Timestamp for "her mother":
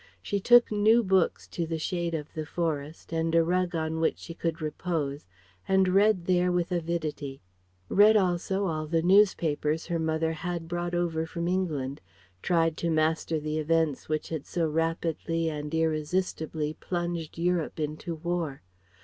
9.85-10.33